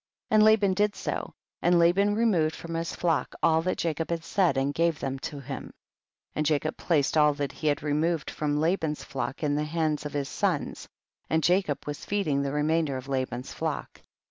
27. 0.29 0.35
And 0.41 0.45
Laban 0.49 0.73
did 0.73 0.95
so, 0.95 1.33
and 1.61 1.77
Laban 1.77 2.15
removed 2.15 2.55
from 2.55 2.73
his 2.73 2.95
flock 2.95 3.35
all 3.43 3.61
that 3.61 3.77
Jacob 3.77 4.09
had 4.09 4.23
said 4.23 4.57
and 4.57 4.73
gave 4.73 4.99
them 4.99 5.19
to 5.19 5.39
him. 5.39 5.65
28. 6.33 6.33
And 6.37 6.45
Jacob 6.47 6.75
placed 6.77 7.15
all 7.17 7.35
that 7.35 7.51
he 7.51 7.67
had 7.67 7.83
removed 7.83 8.31
from 8.31 8.59
Laban's 8.59 9.03
flock 9.03 9.43
in 9.43 9.53
the 9.53 9.63
hands 9.63 10.03
of 10.07 10.13
his 10.13 10.27
sons, 10.27 10.87
and 11.29 11.43
Jacob 11.43 11.85
was 11.85 12.03
feeding 12.03 12.41
the 12.41 12.51
remainder 12.51 12.97
of 12.97 13.07
La 13.07 13.25
ban's 13.25 13.53
flock. 13.53 14.01